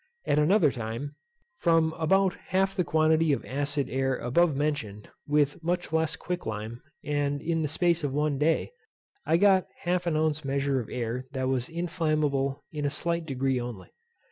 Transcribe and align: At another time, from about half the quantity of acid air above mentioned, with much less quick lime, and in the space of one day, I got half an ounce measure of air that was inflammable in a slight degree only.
At 0.25 0.39
another 0.39 0.71
time, 0.71 1.13
from 1.57 1.93
about 1.93 2.33
half 2.47 2.75
the 2.75 2.83
quantity 2.83 3.33
of 3.33 3.45
acid 3.45 3.87
air 3.87 4.17
above 4.17 4.55
mentioned, 4.55 5.11
with 5.27 5.63
much 5.63 5.93
less 5.93 6.15
quick 6.15 6.47
lime, 6.47 6.81
and 7.03 7.39
in 7.39 7.61
the 7.61 7.67
space 7.67 8.03
of 8.03 8.11
one 8.11 8.39
day, 8.39 8.71
I 9.27 9.37
got 9.37 9.67
half 9.81 10.07
an 10.07 10.17
ounce 10.17 10.43
measure 10.43 10.79
of 10.79 10.89
air 10.89 11.27
that 11.33 11.49
was 11.49 11.69
inflammable 11.69 12.63
in 12.71 12.83
a 12.83 12.89
slight 12.89 13.27
degree 13.27 13.59
only. 13.61 13.89